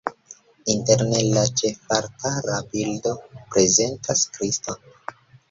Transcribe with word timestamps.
Interne 0.75 1.19
la 1.35 1.43
ĉefaltara 1.59 2.57
bildo 2.73 3.15
prezentas 3.37 4.27
Kriston. 4.39 4.83